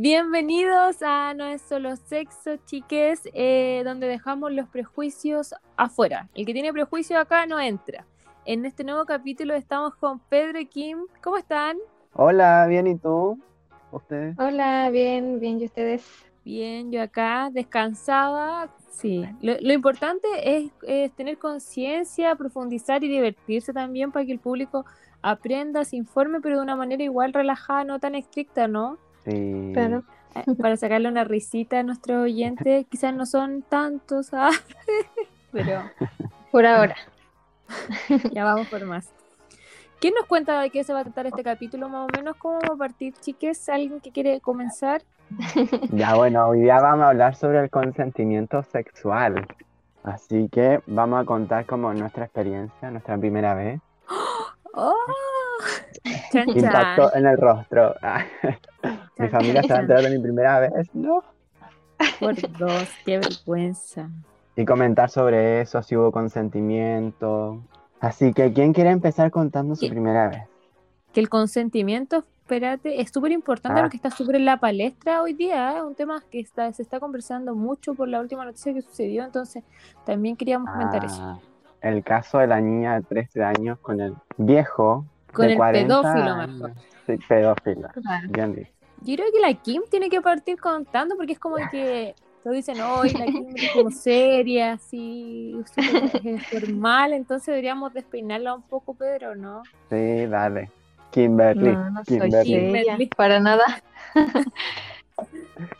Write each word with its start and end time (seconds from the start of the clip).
Bienvenidos 0.00 1.02
a 1.02 1.34
No 1.34 1.44
es 1.44 1.60
solo 1.60 1.96
sexo, 1.96 2.54
chiques, 2.66 3.28
eh, 3.34 3.82
donde 3.84 4.06
dejamos 4.06 4.52
los 4.52 4.68
prejuicios 4.68 5.56
afuera. 5.76 6.28
El 6.36 6.46
que 6.46 6.52
tiene 6.52 6.72
prejuicio 6.72 7.18
acá 7.18 7.46
no 7.46 7.58
entra. 7.58 8.06
En 8.44 8.64
este 8.64 8.84
nuevo 8.84 9.04
capítulo 9.06 9.54
estamos 9.54 9.96
con 9.96 10.20
Pedro 10.20 10.60
y 10.60 10.66
Kim. 10.66 10.98
¿Cómo 11.20 11.36
están? 11.36 11.78
Hola, 12.12 12.68
bien, 12.68 12.86
¿y 12.86 12.94
tú? 12.94 13.40
¿Ustedes? 13.90 14.38
Hola, 14.38 14.88
bien, 14.90 15.40
bien, 15.40 15.60
¿y 15.60 15.64
ustedes? 15.64 16.06
Bien, 16.44 16.92
yo 16.92 17.02
acá, 17.02 17.50
descansada. 17.52 18.70
Sí, 18.92 19.28
lo, 19.42 19.54
lo 19.60 19.72
importante 19.72 20.28
es, 20.44 20.70
es 20.82 21.10
tener 21.14 21.38
conciencia, 21.38 22.36
profundizar 22.36 23.02
y 23.02 23.08
divertirse 23.08 23.72
también 23.72 24.12
para 24.12 24.24
que 24.24 24.30
el 24.30 24.38
público 24.38 24.84
aprenda, 25.22 25.84
se 25.84 25.96
informe, 25.96 26.40
pero 26.40 26.58
de 26.58 26.62
una 26.62 26.76
manera 26.76 27.02
igual 27.02 27.32
relajada, 27.32 27.82
no 27.82 27.98
tan 27.98 28.14
estricta, 28.14 28.68
¿no? 28.68 28.96
Sí. 29.28 29.70
Claro. 29.74 30.04
Eh, 30.34 30.54
Para 30.60 30.76
sacarle 30.76 31.08
una 31.08 31.24
risita 31.24 31.80
a 31.80 31.82
nuestros 31.82 32.24
oyentes, 32.24 32.86
quizás 32.88 33.14
no 33.14 33.26
son 33.26 33.62
tantos, 33.62 34.32
ah, 34.32 34.50
pero 35.52 35.82
Por 36.50 36.66
ahora. 36.66 36.96
ya 38.32 38.44
vamos 38.44 38.68
por 38.68 38.84
más. 38.86 39.12
¿Quién 40.00 40.14
nos 40.14 40.26
cuenta 40.26 40.60
de 40.60 40.70
qué 40.70 40.84
se 40.84 40.92
va 40.92 41.00
a 41.00 41.04
tratar 41.04 41.26
este 41.26 41.42
capítulo 41.42 41.88
más 41.88 42.08
o 42.08 42.16
menos? 42.16 42.36
¿Cómo 42.36 42.60
va 42.60 42.74
a 42.74 42.78
partir, 42.78 43.14
chiques? 43.14 43.68
¿Alguien 43.68 44.00
que 44.00 44.12
quiere 44.12 44.40
comenzar? 44.40 45.02
Ya 45.90 46.14
bueno, 46.14 46.48
hoy 46.48 46.60
día 46.60 46.80
vamos 46.80 47.04
a 47.04 47.08
hablar 47.10 47.34
sobre 47.34 47.60
el 47.60 47.68
consentimiento 47.68 48.62
sexual. 48.62 49.46
Así 50.04 50.48
que 50.48 50.80
vamos 50.86 51.20
a 51.20 51.24
contar 51.26 51.66
como 51.66 51.92
nuestra 51.92 52.24
experiencia, 52.24 52.90
nuestra 52.90 53.18
primera 53.18 53.54
vez. 53.54 53.80
¡Oh! 54.74 54.94
Chan, 56.32 56.46
chan. 56.46 56.58
Impacto 56.58 57.14
en 57.14 57.26
el 57.26 57.36
rostro. 57.38 57.94
Mi 59.18 59.28
familia 59.28 59.62
se 59.62 59.68
va 59.68 59.76
a 59.78 59.80
enterar 59.82 60.02
de 60.02 60.10
mi 60.16 60.22
primera 60.22 60.60
vez, 60.60 60.94
¿no? 60.94 61.24
Por 62.20 62.34
dos, 62.58 62.88
qué 63.04 63.18
vergüenza. 63.18 64.08
Y 64.54 64.64
comentar 64.64 65.10
sobre 65.10 65.60
eso, 65.60 65.82
si 65.82 65.96
hubo 65.96 66.12
consentimiento. 66.12 67.60
Así 68.00 68.32
que, 68.32 68.52
¿quién 68.52 68.72
quiere 68.72 68.90
empezar 68.90 69.30
contando 69.30 69.74
su 69.74 69.88
primera 69.88 70.28
vez? 70.28 70.42
Que 71.12 71.20
el 71.20 71.28
consentimiento, 71.28 72.18
espérate, 72.42 73.00
es 73.00 73.10
súper 73.10 73.32
importante 73.32 73.80
Ah. 73.80 73.82
porque 73.84 73.96
está 73.96 74.10
súper 74.10 74.36
en 74.36 74.44
la 74.44 74.58
palestra 74.58 75.22
hoy 75.22 75.32
día, 75.32 75.78
¿eh? 75.78 75.82
un 75.82 75.94
tema 75.96 76.22
que 76.30 76.38
está, 76.38 76.72
se 76.72 76.82
está 76.82 77.00
conversando 77.00 77.54
mucho 77.56 77.94
por 77.94 78.06
la 78.08 78.20
última 78.20 78.44
noticia 78.44 78.72
que 78.72 78.82
sucedió, 78.82 79.24
entonces 79.24 79.64
también 80.04 80.36
queríamos 80.36 80.70
comentar 80.70 81.04
eso. 81.04 81.20
Ah, 81.20 81.38
el 81.80 82.04
caso 82.04 82.38
de 82.38 82.46
la 82.46 82.60
niña 82.60 82.94
de 82.94 83.02
13 83.02 83.42
años 83.42 83.78
con 83.80 84.00
el 84.00 84.14
viejo 84.36 85.04
Con 85.32 85.46
de 85.46 85.52
el 85.52 85.58
40 85.58 85.86
pedófilo 86.02 86.34
años. 86.34 86.52
mejor. 86.54 86.72
Sí, 87.06 87.16
pedófilo. 87.28 87.88
Claro. 88.02 88.28
Bien 88.30 88.54
dicho. 88.54 88.72
Yo 89.02 89.14
creo 89.16 89.32
que 89.32 89.40
la 89.40 89.54
Kim 89.54 89.82
tiene 89.90 90.08
que 90.10 90.20
partir 90.20 90.58
contando 90.58 91.16
porque 91.16 91.32
es 91.32 91.38
como 91.38 91.56
que 91.70 92.14
todos 92.42 92.56
dicen, 92.56 92.80
hoy 92.80 93.10
la 93.10 93.26
Kim 93.26 93.46
es 93.54 93.70
como 93.72 93.90
seria, 93.92 94.72
así, 94.72 95.56
formal, 96.50 97.12
entonces 97.12 97.46
deberíamos 97.46 97.92
despeinarla 97.92 98.54
un 98.54 98.62
poco, 98.62 98.94
Pedro, 98.94 99.34
¿no? 99.36 99.62
Sí, 99.90 100.26
dale. 100.26 100.70
Kimberly. 101.10 101.72
No, 101.72 101.90
no 101.90 102.04
soy 102.04 102.18
Kimberly. 102.20 102.52
seria, 102.52 102.72
Kimberly. 102.72 103.06
para 103.06 103.40
nada. 103.40 103.64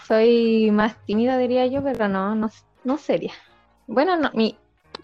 soy 0.06 0.70
más 0.72 0.96
tímida, 1.04 1.38
diría 1.38 1.66
yo, 1.66 1.82
pero 1.82 2.08
no, 2.08 2.34
no, 2.34 2.50
no 2.84 2.98
seria. 2.98 3.32
Bueno, 3.86 4.16
no, 4.16 4.30
mi, 4.34 4.56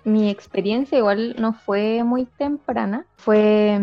mi 0.04 0.30
experiencia 0.30 0.98
igual 0.98 1.36
no 1.38 1.52
fue 1.52 2.04
muy 2.04 2.26
temprana. 2.26 3.06
Fue 3.16 3.78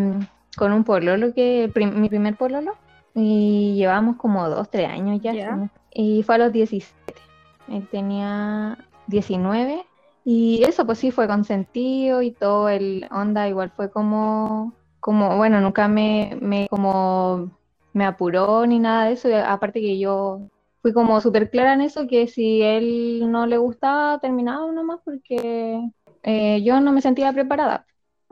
con 0.56 0.72
un 0.72 0.84
pololo, 0.84 1.34
que 1.34 1.70
prim- 1.72 2.00
mi 2.00 2.08
primer 2.08 2.36
pololo, 2.36 2.74
y 3.14 3.74
llevamos 3.76 4.16
como 4.16 4.48
dos, 4.48 4.70
tres 4.70 4.88
años 4.88 5.20
ya. 5.22 5.70
Y 5.92 6.22
fue 6.22 6.36
a 6.36 6.38
los 6.38 6.52
17. 6.52 7.20
Él 7.68 7.88
tenía 7.90 8.78
19. 9.06 9.84
Y 10.24 10.62
eso, 10.64 10.86
pues 10.86 10.98
sí, 10.98 11.10
fue 11.10 11.26
consentido 11.26 12.22
y 12.22 12.30
todo 12.32 12.68
el 12.68 13.06
onda 13.10 13.48
igual 13.48 13.70
fue 13.74 13.90
como, 13.90 14.72
como, 15.00 15.36
bueno, 15.36 15.60
nunca 15.60 15.88
me, 15.88 16.38
me 16.40 16.68
como 16.68 17.50
me 17.92 18.04
apuró 18.06 18.66
ni 18.66 18.78
nada 18.78 19.06
de 19.06 19.12
eso. 19.14 19.28
y 19.28 19.32
aparte 19.34 19.80
que 19.80 19.98
yo 19.98 20.40
fui 20.80 20.92
como 20.92 21.20
súper 21.20 21.50
clara 21.50 21.74
en 21.74 21.80
eso, 21.82 22.06
que 22.06 22.26
si 22.28 22.62
él 22.62 23.30
no 23.30 23.46
le 23.46 23.58
gustaba, 23.58 24.18
terminaba 24.20 24.70
nomás 24.72 25.00
porque 25.04 25.80
eh, 26.22 26.62
yo 26.62 26.80
no 26.80 26.92
me 26.92 27.02
sentía 27.02 27.32
preparada. 27.32 27.84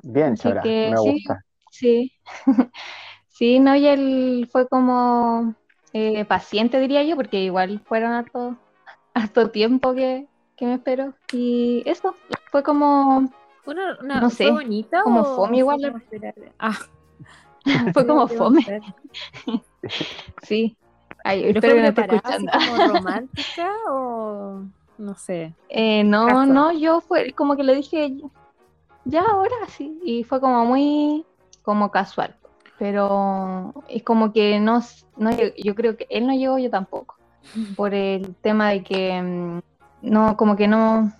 Bien, 0.03 0.35
Chora, 0.37 0.63
que 0.63 0.91
me 0.91 0.99
sí. 0.99 1.23
gusta. 1.23 1.45
Sí, 1.71 2.13
sí, 3.29 3.59
no, 3.61 3.75
y 3.77 3.87
él 3.87 4.49
fue 4.51 4.69
como 4.69 5.55
eh, 5.93 6.25
paciente, 6.25 6.79
diría 6.81 7.03
yo, 7.05 7.17
porque 7.17 7.41
igual 7.43 7.81
fueron 7.87 8.13
harto, 8.13 8.57
harto 9.15 9.51
tiempo 9.51 9.95
que, 9.95 10.29
que 10.57 10.67
me 10.67 10.75
esperó. 10.75 11.15
Y 11.33 11.83
eso, 11.87 12.15
fue 12.51 12.63
como, 12.63 13.31
una, 13.67 13.99
una- 14.01 14.21
No 14.21 14.31
¿fue 14.31 14.47
sé, 14.47 14.51
bonita 14.51 15.03
como 15.05 15.21
o 15.23 15.25
fome 15.25 15.59
igual. 15.59 15.79
Ah, 16.59 16.79
fue 17.95 18.07
como 18.07 18.27
¿qué 18.27 18.37
fome, 18.37 18.61
a 18.61 18.81
sí. 20.43 20.77
Ay, 21.25 21.43
¿Pero 21.43 21.59
espero 21.59 21.75
que 21.75 21.81
no 21.83 21.89
esté 21.89 22.17
escuchando. 22.17 22.53
como 22.53 22.95
romántica 22.95 23.71
o 23.91 24.63
no 24.99 25.15
sé? 25.17 25.55
Eh, 25.69 26.03
no, 26.05 26.47
no, 26.47 26.73
yo 26.73 27.01
fue 27.01 27.33
como 27.35 27.57
que 27.57 27.63
le 27.63 27.75
dije, 27.75 28.13
ya 29.05 29.23
ahora 29.23 29.55
sí, 29.69 29.99
y 30.05 30.25
fue 30.25 30.41
como 30.41 30.65
muy, 30.65 31.25
como 31.71 31.93
casual, 31.93 32.35
pero 32.81 33.73
es 33.89 34.03
como 34.03 34.33
que 34.33 34.59
no, 34.59 34.81
no, 35.17 35.31
yo 35.57 35.75
creo 35.77 35.97
que 35.97 36.09
él 36.11 36.27
no 36.27 36.33
llegó, 36.35 36.59
yo 36.59 36.69
tampoco, 36.69 37.15
por 37.77 37.95
el 37.95 38.35
tema 38.43 38.71
de 38.71 38.83
que 38.83 39.23
mm, 39.23 39.61
no, 40.03 40.37
como 40.37 40.57
que 40.57 40.67
no, 40.67 41.13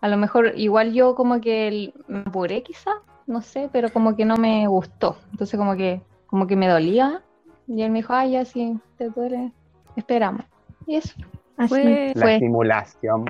a 0.00 0.08
lo 0.08 0.16
mejor 0.16 0.52
igual 0.56 0.92
yo 0.92 1.16
como 1.16 1.40
que 1.40 1.66
el- 1.66 1.94
me 2.06 2.20
apuré 2.20 2.62
quizá, 2.62 2.92
no 3.26 3.42
sé, 3.42 3.68
pero 3.72 3.92
como 3.92 4.14
que 4.14 4.24
no 4.24 4.36
me 4.36 4.68
gustó, 4.68 5.16
entonces 5.32 5.58
como 5.58 5.74
que, 5.74 6.00
como 6.28 6.46
que 6.46 6.54
me 6.54 6.68
dolía, 6.68 7.24
y 7.66 7.82
él 7.82 7.90
me 7.90 7.98
dijo, 7.98 8.12
ay, 8.12 8.30
ya 8.32 8.44
sí, 8.44 8.78
te 8.96 9.10
duele, 9.10 9.50
esperamos, 9.96 10.44
y 10.86 10.94
eso, 10.96 11.14
así 11.56 11.68
Fue- 11.68 12.12
La 12.14 12.26
fue. 12.26 12.38
simulación. 12.38 13.24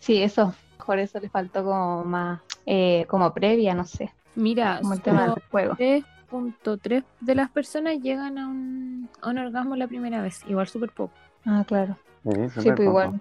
Sí, 0.00 0.22
eso, 0.22 0.54
por 0.86 1.00
eso 1.00 1.18
le 1.18 1.28
faltó 1.28 1.64
como 1.64 2.04
más, 2.04 2.40
eh, 2.64 3.04
como 3.08 3.34
previa, 3.34 3.74
no 3.74 3.84
sé, 3.84 4.12
Mira, 4.38 4.78
como 4.80 4.94
el 4.94 5.00
tema 5.00 5.20
solo 5.20 5.34
del 5.34 5.44
juego. 5.50 5.74
3.3 5.74 7.04
de 7.20 7.34
las 7.34 7.50
personas 7.50 8.00
llegan 8.00 8.38
a 8.38 8.46
un, 8.46 9.08
a 9.20 9.30
un 9.30 9.38
orgasmo 9.38 9.74
la 9.74 9.88
primera 9.88 10.22
vez, 10.22 10.42
igual 10.46 10.68
súper 10.68 10.90
poco. 10.90 11.12
Ah, 11.44 11.64
claro. 11.66 11.98
Sí, 12.22 12.70
pues 12.70 12.80
igual. 12.80 13.20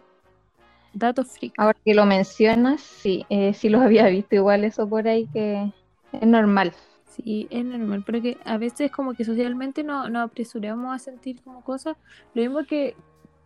Dato 0.93 1.23
freak. 1.23 1.53
Ahora 1.57 1.77
que 1.83 1.95
lo 1.95 2.05
mencionas, 2.05 2.81
sí, 2.81 3.25
eh, 3.29 3.53
sí 3.53 3.69
lo 3.69 3.81
había 3.81 4.07
visto 4.07 4.35
igual 4.35 4.63
eso 4.63 4.87
por 4.87 5.07
ahí 5.07 5.27
que 5.33 5.71
es 6.11 6.27
normal. 6.27 6.73
Sí, 7.05 7.47
es 7.49 7.65
normal, 7.65 8.03
pero 8.05 8.21
que 8.21 8.37
a 8.45 8.57
veces 8.57 8.91
como 8.91 9.15
que 9.15 9.25
socialmente 9.25 9.83
no 9.83 10.09
nos 10.09 10.29
apresuramos 10.29 10.95
a 10.95 10.99
sentir 10.99 11.41
como 11.41 11.61
cosas. 11.61 11.97
Lo 12.35 12.43
mismo 12.43 12.63
que, 12.63 12.95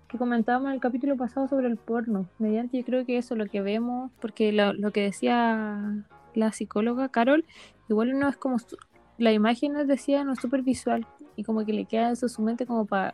que 0.09 0.17
comentábamos 0.17 0.67
en 0.67 0.73
el 0.73 0.81
capítulo 0.81 1.15
pasado 1.15 1.47
sobre 1.47 1.67
el 1.67 1.77
porno. 1.77 2.25
Mediante 2.37 2.77
yo 2.77 2.83
creo 2.83 3.05
que 3.05 3.17
eso, 3.17 3.35
lo 3.35 3.45
que 3.45 3.61
vemos, 3.61 4.11
porque 4.19 4.51
lo, 4.51 4.73
lo 4.73 4.91
que 4.91 5.03
decía 5.03 6.05
la 6.33 6.51
psicóloga 6.51 7.09
Carol, 7.09 7.45
igual 7.89 8.13
uno 8.13 8.29
es 8.29 8.37
como, 8.37 8.59
su- 8.59 8.77
la 9.17 9.31
imagen 9.31 9.73
nos 9.73 9.87
decía, 9.87 10.23
no 10.23 10.33
es 10.33 10.39
súper 10.39 10.61
visual 10.63 11.05
y 11.35 11.43
como 11.43 11.65
que 11.65 11.73
le 11.73 11.85
queda 11.85 12.11
eso 12.11 12.25
en 12.25 12.29
su 12.29 12.41
mente 12.41 12.65
como 12.65 12.85
para, 12.85 13.13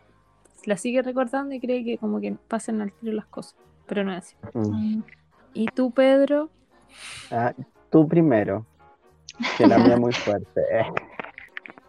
la 0.64 0.76
sigue 0.76 1.02
recordando 1.02 1.54
y 1.54 1.60
cree 1.60 1.84
que 1.84 1.98
como 1.98 2.20
que 2.20 2.36
pasan 2.48 2.80
al 2.80 2.92
tiro 2.92 3.12
las 3.12 3.26
cosas, 3.26 3.56
pero 3.86 4.04
no 4.04 4.12
es 4.12 4.18
así. 4.18 4.36
Mm. 4.54 5.02
¿Y 5.54 5.66
tú, 5.66 5.90
Pedro? 5.90 6.50
Ah, 7.30 7.52
tú 7.90 8.06
primero. 8.08 8.66
Que 9.56 9.66
la 9.66 9.78
mía 9.78 9.96
muy 9.96 10.12
fuerte. 10.12 10.62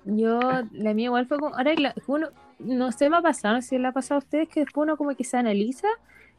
Yo, 0.05 0.39
la 0.71 0.93
mía 0.93 1.05
igual 1.05 1.27
fue 1.27 1.39
como, 1.39 1.55
ahora 1.55 1.73
la- 1.75 1.93
uno, 2.07 2.29
no 2.59 2.91
sé, 2.91 3.09
me 3.09 3.17
ha 3.17 3.21
pasado, 3.21 3.55
no 3.55 3.61
sé 3.61 3.69
si 3.69 3.77
le 3.77 3.87
ha 3.87 3.91
pasado 3.91 4.15
a 4.19 4.23
ustedes 4.23 4.47
que 4.49 4.61
después 4.61 4.83
uno 4.85 4.97
como 4.97 5.15
que 5.15 5.23
se 5.23 5.37
analiza, 5.37 5.87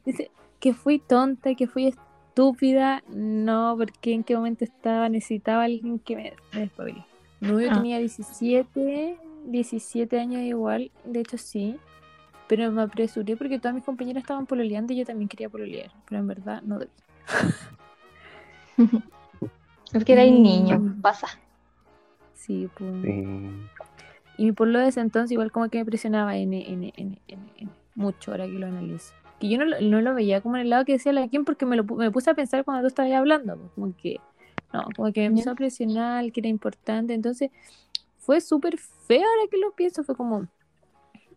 dice 0.04 0.30
que 0.58 0.74
fui 0.74 0.98
tonta, 0.98 1.54
que 1.54 1.66
fui 1.66 1.94
estúpida, 2.40 3.02
no, 3.08 3.74
porque 3.78 4.14
en 4.14 4.24
qué 4.24 4.34
momento 4.34 4.64
estaba, 4.64 5.08
necesitaba 5.10 5.64
alguien 5.64 5.98
que 5.98 6.16
me, 6.16 6.32
me 6.54 6.60
despabile. 6.60 7.04
No, 7.40 7.60
yo 7.60 7.68
Ah. 7.70 7.74
tenía 7.74 7.98
17, 7.98 9.18
17 9.44 10.18
años 10.18 10.42
igual, 10.42 10.90
de 11.04 11.20
hecho 11.20 11.36
sí, 11.36 11.76
pero 12.48 12.70
me 12.72 12.82
apresuré 12.82 13.36
porque 13.36 13.58
todas 13.58 13.74
mis 13.74 13.84
compañeras 13.84 14.22
estaban 14.22 14.46
pololeando 14.46 14.92
y 14.92 14.96
yo 14.96 15.04
también 15.04 15.28
quería 15.28 15.48
pololear, 15.50 15.90
pero 16.08 16.20
en 16.20 16.26
verdad 16.26 16.62
no 16.62 16.78
debí. 16.78 16.92
Es 19.92 20.04
que 20.04 20.12
era 20.12 20.22
Mm. 20.24 20.42
niño, 20.42 20.96
pasa. 21.02 21.26
Sí, 22.34 22.68
pues. 22.78 23.02
Sí. 23.02 23.24
Y 24.38 24.44
mi 24.44 24.52
pueblo 24.52 24.78
de 24.78 24.86
ese 24.88 25.00
entonces 25.00 25.32
igual 25.32 25.50
como 25.50 25.68
que 25.68 25.78
me 25.78 25.84
presionaba 25.84 26.36
N, 26.36 26.64
N, 26.66 26.92
N, 26.96 27.18
N, 27.26 27.52
N, 27.58 27.70
mucho 27.96 28.30
ahora 28.30 28.46
que 28.46 28.52
lo 28.52 28.66
analizo. 28.68 29.12
Que 29.40 29.48
yo 29.48 29.58
no, 29.58 29.64
lo- 29.64 29.80
no 29.80 30.00
lo 30.00 30.14
veía 30.14 30.40
como 30.40 30.56
en 30.56 30.62
el 30.62 30.70
lado 30.70 30.84
que 30.84 30.92
decía 30.92 31.12
la 31.12 31.26
Kim 31.28 31.44
porque 31.44 31.66
me, 31.66 31.76
lo, 31.76 31.84
me 31.84 32.10
puse 32.10 32.30
a 32.30 32.34
pensar 32.34 32.64
cuando 32.64 32.82
tú 32.82 32.88
estabas 32.88 33.12
hablando, 33.12 33.56
pues, 33.56 33.70
como 33.72 33.96
que, 33.96 34.20
no, 34.72 34.84
como 34.94 35.12
que 35.12 35.20
me 35.20 35.26
empezó 35.26 35.50
a 35.50 35.54
presionar, 35.54 36.30
que 36.30 36.40
era 36.40 36.48
importante, 36.48 37.14
entonces 37.14 37.50
fue 38.18 38.40
súper 38.40 38.78
feo 38.78 39.22
ahora 39.22 39.48
que 39.50 39.56
lo 39.56 39.72
pienso, 39.72 40.04
fue 40.04 40.14
como, 40.14 40.46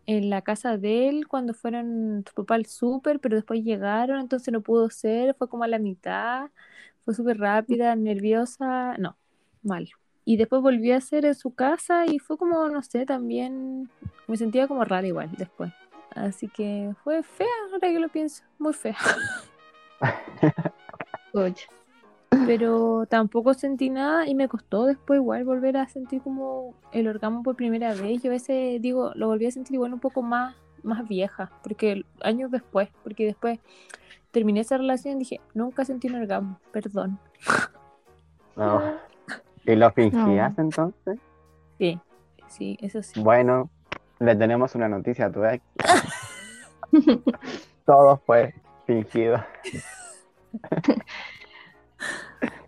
en 0.06 0.28
la 0.28 0.42
casa 0.42 0.76
de 0.76 1.08
él 1.08 1.26
cuando 1.26 1.54
fueron 1.54 2.24
tu 2.24 2.32
papá 2.34 2.56
al 2.56 2.66
súper, 2.66 3.20
pero 3.20 3.36
después 3.36 3.64
llegaron, 3.64 4.20
entonces 4.20 4.52
no 4.52 4.60
pudo 4.60 4.90
ser, 4.90 5.34
fue 5.34 5.48
como 5.48 5.64
a 5.64 5.68
la 5.68 5.78
mitad, 5.78 6.50
fue 7.04 7.14
súper 7.14 7.38
rápida, 7.38 7.96
nerviosa, 7.96 8.96
no, 8.98 9.16
mal. 9.62 9.88
Y 10.26 10.36
después 10.36 10.62
volvió 10.62 10.94
a 10.94 10.98
hacer 10.98 11.24
en 11.24 11.34
su 11.34 11.54
casa 11.54 12.06
y 12.06 12.18
fue 12.18 12.36
como, 12.36 12.68
no 12.68 12.82
sé, 12.82 13.06
también 13.06 13.88
me 14.26 14.36
sentía 14.36 14.68
como 14.68 14.84
rara 14.84 15.06
igual 15.06 15.30
después. 15.36 15.72
Así 16.14 16.48
que 16.48 16.94
fue 17.02 17.22
fea, 17.22 17.46
ahora 17.72 17.88
que 17.88 17.98
lo 17.98 18.08
pienso, 18.08 18.44
muy 18.58 18.72
fea. 18.72 18.96
Oye, 21.32 21.66
Pero 22.46 23.06
tampoco 23.06 23.54
sentí 23.54 23.90
nada 23.90 24.26
y 24.26 24.34
me 24.34 24.48
costó 24.48 24.84
después 24.84 25.18
igual 25.18 25.44
volver 25.44 25.76
a 25.76 25.88
sentir 25.88 26.22
como 26.22 26.74
el 26.92 27.08
orgasmo 27.08 27.42
por 27.42 27.56
primera 27.56 27.94
vez. 27.94 28.22
Yo 28.22 28.30
a 28.30 28.34
veces 28.34 28.80
digo, 28.80 29.12
lo 29.14 29.26
volví 29.26 29.46
a 29.46 29.50
sentir 29.50 29.74
igual 29.74 29.92
un 29.92 30.00
poco 30.00 30.22
más, 30.22 30.54
más 30.82 31.06
vieja, 31.08 31.50
porque 31.62 32.04
años 32.20 32.50
después, 32.50 32.88
porque 33.02 33.26
después 33.26 33.58
terminé 34.30 34.60
esa 34.60 34.76
relación 34.78 35.16
y 35.16 35.18
dije, 35.20 35.40
nunca 35.54 35.84
sentí 35.84 36.08
un 36.08 36.16
orgasmo, 36.16 36.60
perdón. 36.72 37.18
No. 38.56 38.80
¿Y 39.66 39.74
lo 39.74 39.90
fingías 39.90 40.56
entonces? 40.58 41.18
Sí, 41.76 41.98
sí, 42.46 42.78
eso 42.80 43.02
sí. 43.02 43.20
Bueno, 43.20 43.68
le 44.24 44.36
tenemos 44.36 44.74
una 44.74 44.88
noticia 44.88 45.26
a 45.26 45.32
tu 45.32 45.44
ex. 45.44 45.62
Todo 47.86 48.20
fue 48.24 48.54
fingido. 48.86 49.44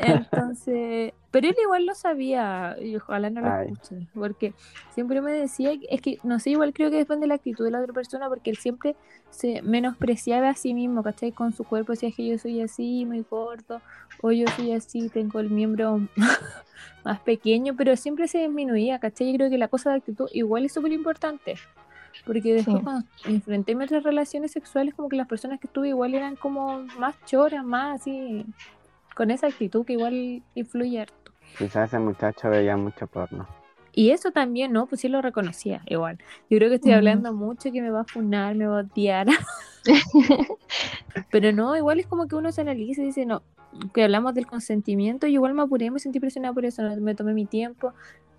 Entonces, 0.00 1.12
pero 1.30 1.48
él 1.48 1.56
igual 1.62 1.86
lo 1.86 1.94
sabía 1.94 2.76
y 2.80 2.96
ojalá 2.96 3.30
no 3.30 3.40
lo 3.42 3.48
Ay. 3.48 3.68
escuche, 3.72 4.06
porque 4.14 4.54
siempre 4.94 5.20
me 5.20 5.32
decía, 5.32 5.72
es 5.90 6.00
que 6.00 6.18
no 6.22 6.38
sé, 6.38 6.50
igual 6.50 6.72
creo 6.72 6.90
que 6.90 6.96
depende 6.96 7.22
de 7.24 7.28
la 7.28 7.34
actitud 7.34 7.64
de 7.64 7.70
la 7.70 7.80
otra 7.80 7.92
persona, 7.92 8.28
porque 8.28 8.50
él 8.50 8.56
siempre 8.56 8.96
se 9.30 9.60
menospreciaba 9.62 10.48
a 10.50 10.54
sí 10.54 10.72
mismo, 10.74 11.02
¿cachai? 11.02 11.32
Con 11.32 11.52
su 11.52 11.64
cuerpo 11.64 11.92
decía 11.92 12.10
que 12.10 12.26
yo 12.26 12.38
soy 12.38 12.60
así, 12.62 13.04
muy 13.04 13.22
corto, 13.24 13.82
o 14.22 14.32
yo 14.32 14.46
soy 14.56 14.72
así, 14.72 15.08
tengo 15.10 15.40
el 15.40 15.50
miembro 15.50 16.00
más 17.04 17.20
pequeño, 17.20 17.74
pero 17.76 17.96
siempre 17.96 18.28
se 18.28 18.38
disminuía, 18.38 18.98
¿cachai? 18.98 19.32
Yo 19.32 19.36
creo 19.38 19.50
que 19.50 19.58
la 19.58 19.68
cosa 19.68 19.90
de 19.90 19.96
actitud 19.96 20.28
igual 20.32 20.64
es 20.64 20.72
súper 20.72 20.92
importante. 20.92 21.56
Porque 22.24 22.54
después 22.54 22.78
Sí. 22.78 22.82
cuando 22.82 23.06
enfrenté 23.26 23.74
mis 23.74 23.84
otras 23.86 24.02
relaciones 24.02 24.50
sexuales, 24.50 24.94
como 24.94 25.08
que 25.08 25.16
las 25.16 25.28
personas 25.28 25.60
que 25.60 25.68
tuve 25.68 25.88
igual 25.90 26.14
eran 26.14 26.34
como 26.34 26.82
más 26.98 27.14
choras, 27.24 27.62
más 27.64 28.00
así, 28.00 28.44
con 29.16 29.30
esa 29.30 29.46
actitud 29.46 29.86
que 29.86 29.94
igual 29.94 30.42
influye 30.54 31.00
harto. 31.00 31.32
Quizás 31.56 31.88
ese 31.88 31.98
muchacho 31.98 32.50
veía 32.50 32.76
mucho 32.76 33.06
porno. 33.06 33.48
Y 33.92 34.10
eso 34.10 34.30
también, 34.30 34.72
¿no? 34.72 34.84
Pues 34.86 35.00
sí 35.00 35.08
lo 35.08 35.22
reconocía, 35.22 35.80
igual. 35.86 36.18
Yo 36.50 36.58
creo 36.58 36.68
que 36.68 36.74
estoy 36.74 36.92
hablando 36.92 37.32
mucho 37.32 37.72
que 37.72 37.80
me 37.80 37.88
va 37.90 38.02
a 38.02 38.04
funar, 38.04 38.54
me 38.54 38.66
va 38.66 38.80
a 38.80 38.82
odiar. 38.82 39.26
Pero 41.30 41.52
no, 41.52 41.74
igual 41.76 41.98
es 41.98 42.06
como 42.06 42.28
que 42.28 42.36
uno 42.36 42.52
se 42.52 42.60
analiza 42.60 43.00
y 43.00 43.06
dice, 43.06 43.24
no, 43.24 43.42
que 43.94 44.04
hablamos 44.04 44.34
del 44.34 44.46
consentimiento, 44.46 45.26
y 45.26 45.32
igual 45.32 45.54
me 45.54 45.62
apuré, 45.62 45.90
me 45.90 45.98
sentí 45.98 46.20
presionada 46.20 46.52
por 46.52 46.66
eso, 46.66 46.82
no 46.82 46.94
me 47.00 47.14
tomé 47.14 47.32
mi 47.32 47.46
tiempo, 47.46 47.94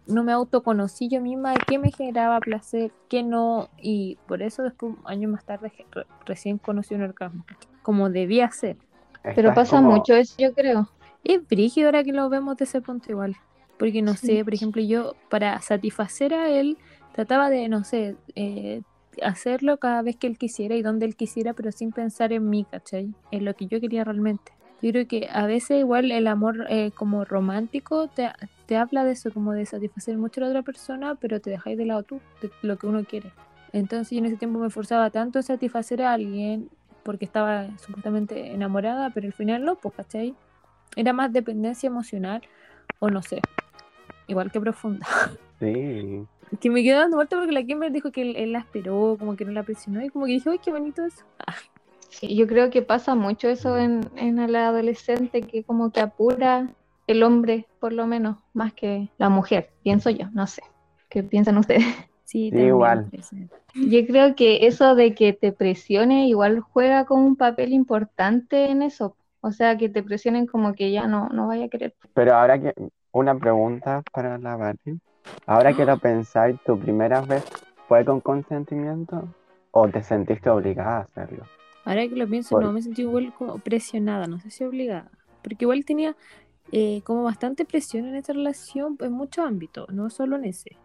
no 0.05 0.23
me 0.23 0.31
autoconocí 0.31 1.09
yo 1.09 1.21
misma 1.21 1.55
qué 1.67 1.79
me 1.79 1.91
generaba 1.91 2.39
placer, 2.39 2.91
qué 3.09 3.23
no, 3.23 3.69
y 3.81 4.17
por 4.27 4.43
eso 4.43 4.61
después, 4.63 4.93
años 5.05 5.31
más 5.31 5.43
tarde, 5.43 5.71
re- 5.91 6.05
recién 6.25 6.59
conocí 6.59 6.93
un 6.93 7.01
orgasmo, 7.01 7.45
como 7.81 8.09
debía 8.11 8.51
ser. 8.51 8.77
Pero 9.35 9.53
pasa 9.53 9.77
como- 9.77 9.91
mucho 9.91 10.15
eso, 10.15 10.35
yo 10.37 10.53
creo. 10.53 10.89
Es 11.23 11.45
brígido 11.47 11.87
ahora 11.87 12.03
que 12.03 12.13
lo 12.13 12.29
vemos 12.29 12.57
de 12.57 12.65
ese 12.65 12.81
punto 12.81 13.11
igual. 13.11 13.35
Porque 13.77 14.01
no 14.01 14.15
Sí. 14.15 14.27
sé, 14.27 14.43
por 14.43 14.53
ejemplo, 14.53 14.81
yo 14.81 15.13
para 15.29 15.61
satisfacer 15.61 16.33
a 16.33 16.49
él 16.49 16.77
trataba 17.13 17.49
de, 17.49 17.67
no 17.69 17.83
sé, 17.83 18.15
eh, 18.35 18.81
hacerlo 19.23 19.77
cada 19.77 20.01
vez 20.01 20.15
que 20.15 20.27
él 20.27 20.37
quisiera 20.37 20.75
y 20.75 20.81
donde 20.81 21.05
él 21.05 21.15
quisiera, 21.15 21.53
pero 21.53 21.71
sin 21.71 21.91
pensar 21.91 22.31
en 22.33 22.49
mí, 22.49 22.65
¿cachai? 22.69 23.13
En 23.31 23.45
lo 23.45 23.53
que 23.55 23.65
yo 23.67 23.79
quería 23.81 24.03
realmente. 24.03 24.51
Yo 24.81 24.91
creo 24.91 25.07
que 25.07 25.27
a 25.31 25.47
veces 25.47 25.79
igual 25.79 26.11
el 26.11 26.27
amor 26.27 26.67
eh, 26.69 26.91
como 26.95 27.25
romántico 27.25 28.07
te, 28.09 28.29
te 28.67 28.77
habla 28.77 29.03
de 29.03 29.13
eso, 29.13 29.31
como 29.31 29.53
de 29.53 29.65
satisfacer 29.65 30.17
mucho 30.17 30.39
a 30.39 30.43
la 30.43 30.49
otra 30.51 30.61
persona, 30.61 31.15
pero 31.15 31.41
te 31.41 31.49
dejáis 31.49 31.77
de 31.79 31.85
lado 31.85 32.03
tú, 32.03 32.21
de 32.41 32.51
lo 32.61 32.77
que 32.77 32.85
uno 32.85 33.03
quiere. 33.03 33.31
Entonces 33.73 34.11
yo 34.11 34.19
en 34.19 34.25
ese 34.27 34.37
tiempo 34.37 34.59
me 34.59 34.67
esforzaba 34.67 35.09
tanto 35.09 35.39
en 35.39 35.43
satisfacer 35.43 36.01
a 36.03 36.13
alguien 36.13 36.69
porque 37.07 37.23
estaba 37.23 37.69
supuestamente 37.79 38.51
enamorada, 38.51 39.11
pero 39.11 39.27
al 39.27 39.33
final 39.33 39.63
no, 39.63 39.77
pues, 39.77 39.95
¿cachai? 39.95 40.35
Era 40.97 41.13
más 41.13 41.31
dependencia 41.31 41.87
emocional 41.87 42.41
o 42.99 43.09
no 43.09 43.23
sé, 43.23 43.41
igual 44.27 44.51
que 44.51 44.59
profunda. 44.59 45.07
Sí. 45.59 46.23
Que 46.59 46.69
me 46.69 46.83
quedó 46.83 46.99
dando 46.99 47.17
vuelta 47.17 47.35
porque 47.35 47.51
la 47.51 47.63
Kimber 47.63 47.91
dijo 47.91 48.11
que 48.11 48.21
él, 48.21 48.35
él 48.35 48.51
la 48.51 48.59
esperó, 48.59 49.15
como 49.17 49.35
que 49.35 49.43
no 49.43 49.51
la 49.51 49.63
presionó 49.63 50.05
y 50.05 50.09
como 50.09 50.27
que 50.27 50.33
dije, 50.33 50.47
uy, 50.51 50.59
qué 50.59 50.69
bonito 50.69 51.03
eso. 51.03 51.25
Ah, 51.39 51.55
Sí, 52.09 52.35
yo 52.35 52.47
creo 52.47 52.69
que 52.69 52.81
pasa 52.81 53.15
mucho 53.15 53.47
eso 53.49 53.77
en, 53.77 54.01
en 54.15 54.39
el 54.39 54.55
adolescente, 54.55 55.41
que 55.41 55.63
como 55.63 55.91
que 55.91 55.99
apura 55.99 56.69
el 57.05 57.23
hombre, 57.23 57.67
por 57.79 57.93
lo 57.93 58.07
menos, 58.07 58.37
más 58.53 58.73
que 58.73 59.09
la 59.17 59.29
mujer, 59.29 59.71
pienso 59.83 60.09
yo, 60.09 60.29
no 60.31 60.47
sé. 60.47 60.61
¿Qué 61.09 61.23
piensan 61.23 61.57
ustedes? 61.57 61.85
sí, 62.27 62.51
Sí, 62.51 62.57
igual. 62.57 63.09
Yo 63.73 64.05
creo 64.05 64.35
que 64.35 64.67
eso 64.67 64.95
de 64.95 65.15
que 65.15 65.33
te 65.33 65.51
presione 65.51 66.27
igual 66.27 66.59
juega 66.59 67.05
como 67.05 67.25
un 67.25 67.35
papel 67.35 67.73
importante 67.73 68.69
en 68.69 68.81
eso. 68.81 69.15
O 69.41 69.51
sea, 69.51 69.77
que 69.77 69.87
te 69.87 70.03
presionen 70.03 70.45
como 70.45 70.73
que 70.73 70.91
ya 70.91 71.07
no, 71.07 71.29
no 71.29 71.47
vaya 71.47 71.65
a 71.65 71.69
querer. 71.69 71.95
Pero 72.13 72.35
ahora 72.35 72.59
que, 72.59 72.73
una 73.11 73.37
pregunta 73.37 74.03
para 74.11 74.37
la 74.37 74.55
Barbie. 74.55 74.99
Ahora 75.45 75.73
que 75.73 75.85
lo 75.85 75.97
pensáis, 75.97 76.57
¿tu 76.65 76.77
primera 76.77 77.21
vez 77.21 77.43
fue 77.87 78.03
con 78.03 78.19
consentimiento 78.19 79.27
o 79.71 79.87
te 79.87 80.03
sentiste 80.03 80.49
obligada 80.49 80.97
a 80.97 81.01
hacerlo? 81.01 81.45
Ahora 81.85 82.07
que 82.07 82.15
lo 82.15 82.27
pienso, 82.27 82.55
Por- 82.55 82.63
no, 82.63 82.73
me 82.73 82.81
sentí 82.81 83.03
igual 83.03 83.33
como 83.33 83.59
presionada, 83.59 84.27
no 84.27 84.39
sé 84.39 84.49
si 84.49 84.63
obligada. 84.63 85.09
Porque 85.41 85.63
igual 85.63 85.85
tenía 85.85 86.15
eh, 86.71 87.01
como 87.03 87.23
bastante 87.23 87.63
presión 87.63 88.05
en 88.07 88.15
esta 88.15 88.33
relación 88.33 88.97
en 88.99 89.13
muchos 89.13 89.45
ámbitos, 89.45 89.87
no 89.89 90.09
solo 90.09 90.35
en 90.35 90.45
ese. 90.45 90.77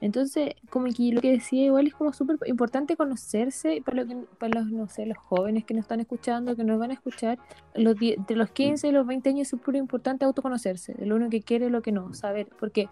Entonces, 0.00 0.54
como 0.70 0.86
que 0.86 1.12
lo 1.12 1.20
que 1.20 1.30
decía 1.30 1.64
igual 1.64 1.86
es 1.86 1.94
como 1.94 2.12
súper 2.12 2.36
importante 2.46 2.96
conocerse 2.96 3.80
para, 3.84 4.02
lo 4.02 4.06
que, 4.06 4.16
para 4.38 4.60
los, 4.60 4.70
no 4.70 4.88
sé, 4.88 5.06
los 5.06 5.16
jóvenes 5.16 5.64
que 5.64 5.72
nos 5.72 5.84
están 5.84 6.00
escuchando, 6.00 6.56
que 6.56 6.64
nos 6.64 6.78
van 6.78 6.90
a 6.90 6.94
escuchar, 6.94 7.38
los, 7.74 7.96
entre 8.00 8.36
los 8.36 8.50
15 8.50 8.88
y 8.88 8.92
los 8.92 9.06
20 9.06 9.30
años 9.30 9.42
es 9.42 9.48
súper 9.48 9.76
importante 9.76 10.24
autoconocerse, 10.24 10.94
lo 11.06 11.16
uno 11.16 11.30
que 11.30 11.42
quiere 11.42 11.70
lo 11.70 11.80
que 11.80 11.92
no, 11.92 12.12
saber, 12.12 12.48
porque 12.58 12.88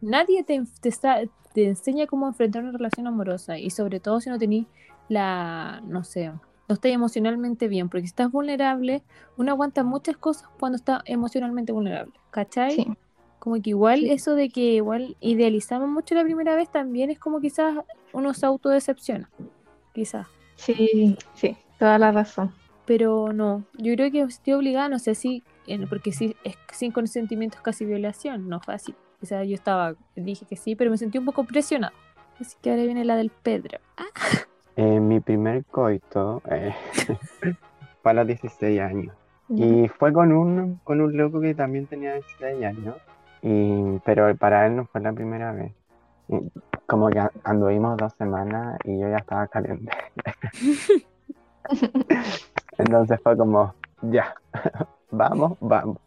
nadie 0.00 0.42
te, 0.44 0.62
te, 0.80 0.90
te 1.52 1.66
enseña 1.66 2.06
cómo 2.06 2.28
enfrentar 2.28 2.62
una 2.62 2.72
relación 2.72 3.06
amorosa 3.06 3.58
y 3.58 3.70
sobre 3.70 4.00
todo 4.00 4.20
si 4.20 4.30
no 4.30 4.38
tenés 4.38 4.66
la, 5.08 5.82
no 5.86 6.02
sé, 6.02 6.32
no 6.68 6.74
estás 6.74 6.92
emocionalmente 6.92 7.68
bien, 7.68 7.88
porque 7.88 8.02
si 8.02 8.06
estás 8.06 8.30
vulnerable, 8.30 9.02
uno 9.36 9.52
aguanta 9.52 9.84
muchas 9.84 10.16
cosas 10.16 10.48
cuando 10.58 10.76
está 10.76 11.02
emocionalmente 11.04 11.72
vulnerable, 11.72 12.14
¿cachai? 12.30 12.72
Sí, 12.72 12.86
Como 13.44 13.60
que 13.60 13.70
igual 13.70 14.00
Sí. 14.00 14.10
eso 14.10 14.34
de 14.34 14.48
que 14.48 14.76
igual 14.76 15.16
idealizamos 15.20 15.88
mucho 15.90 16.14
la 16.14 16.24
primera 16.24 16.56
vez 16.56 16.70
también 16.70 17.10
es 17.10 17.18
como 17.18 17.40
quizás 17.40 17.76
uno 18.14 18.32
se 18.32 18.46
autodecepciona, 18.46 19.30
quizás. 19.92 20.26
sí, 20.56 21.18
sí, 21.34 21.54
toda 21.78 21.98
la 21.98 22.10
razón. 22.10 22.52
Pero 22.86 23.32
no, 23.34 23.64
yo 23.74 23.94
creo 23.94 24.10
que 24.10 24.22
estoy 24.22 24.54
obligada, 24.54 24.88
no 24.88 24.98
sé 24.98 25.14
si, 25.14 25.42
porque 25.90 26.10
si 26.12 26.34
es 26.42 26.56
sin 26.72 26.90
consentimiento 26.90 27.56
es 27.58 27.62
casi 27.62 27.84
violación, 27.84 28.48
no 28.48 28.60
fue 28.60 28.74
así. 28.74 28.94
O 29.22 29.26
sea, 29.26 29.44
yo 29.44 29.54
estaba, 29.54 29.94
dije 30.16 30.46
que 30.46 30.56
sí, 30.56 30.74
pero 30.74 30.90
me 30.90 30.96
sentí 30.98 31.18
un 31.18 31.24
poco 31.26 31.44
presionada. 31.44 31.92
Así 32.40 32.56
que 32.62 32.70
ahora 32.70 32.82
viene 32.84 33.04
la 33.04 33.16
del 33.16 33.30
Pedro. 33.30 33.78
Eh, 34.76 34.98
mi 34.98 35.20
primer 35.20 35.64
coito 35.66 36.42
eh, 36.50 36.74
fue 38.02 38.10
a 38.10 38.14
los 38.14 38.26
16 38.26 38.80
años. 38.80 39.14
Y 39.48 39.86
fue 39.86 40.12
con 40.12 40.32
un, 40.32 40.80
con 40.82 41.00
un 41.00 41.16
loco 41.16 41.40
que 41.40 41.54
también 41.54 41.86
tenía 41.86 42.14
16 42.14 42.64
años. 42.64 42.96
Y, 43.46 43.98
pero 44.06 44.34
para 44.36 44.66
él 44.66 44.74
no 44.74 44.86
fue 44.86 45.02
la 45.02 45.12
primera 45.12 45.52
vez. 45.52 45.70
Y 46.28 46.50
como 46.86 47.10
que 47.10 47.22
anduvimos 47.44 47.98
dos 47.98 48.14
semanas 48.14 48.78
y 48.84 48.98
yo 48.98 49.08
ya 49.10 49.18
estaba 49.18 49.46
caliente. 49.48 49.92
Entonces 52.78 53.20
fue 53.22 53.36
como, 53.36 53.74
ya, 54.00 54.34
vamos, 55.10 55.58
vamos. 55.60 55.98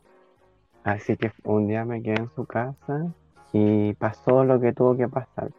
Así 0.83 1.15
que 1.15 1.31
un 1.43 1.67
día 1.67 1.85
me 1.85 2.01
quedé 2.01 2.15
en 2.15 2.29
su 2.33 2.45
casa 2.45 3.05
y 3.53 3.93
pasó 3.93 4.43
lo 4.43 4.59
que 4.59 4.73
tuvo 4.73 4.97
que 4.97 5.07
pasar. 5.07 5.51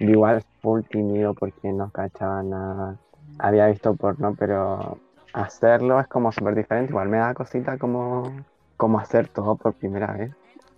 igual 0.00 0.44
full 0.60 0.82
tímido 0.82 1.32
porque 1.32 1.72
no 1.72 1.90
cachaba 1.90 2.42
nada. 2.42 2.98
Había 3.38 3.68
visto 3.68 3.94
porno, 3.94 4.34
pero 4.38 4.98
hacerlo 5.32 6.00
es 6.00 6.06
como 6.06 6.32
súper 6.32 6.54
diferente. 6.54 6.90
Igual 6.90 7.08
me 7.08 7.16
da 7.16 7.32
cosita 7.32 7.78
como, 7.78 8.30
como 8.76 8.98
hacer 8.98 9.28
todo 9.28 9.56
por 9.56 9.72
primera 9.72 10.12
vez. 10.12 10.32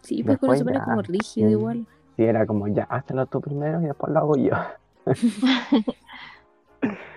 Sí, 0.06 0.22
pues 0.22 0.38
uno 0.40 0.52
Después 0.52 0.58
se 0.58 0.64
pone 0.64 0.80
como 0.84 1.02
rígido 1.02 1.48
sí. 1.48 1.52
igual. 1.52 1.86
Sí, 2.16 2.24
era 2.24 2.46
como 2.46 2.68
ya, 2.68 2.84
hazlo 2.84 3.26
tú 3.26 3.40
primero 3.40 3.80
y 3.82 3.86
después 3.86 4.12
lo 4.12 4.18
hago 4.20 4.36
yo. 4.36 4.54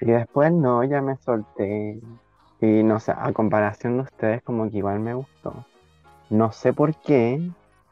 Y 0.00 0.06
después 0.06 0.52
no, 0.52 0.84
ya 0.84 1.02
me 1.02 1.16
solté. 1.16 1.98
Y 2.60 2.82
no 2.82 3.00
sé, 3.00 3.12
a 3.16 3.32
comparación 3.32 3.96
de 3.96 4.02
ustedes, 4.04 4.42
como 4.42 4.70
que 4.70 4.78
igual 4.78 5.00
me 5.00 5.14
gustó. 5.14 5.64
No 6.30 6.52
sé 6.52 6.72
por 6.72 6.94
qué, 7.00 7.40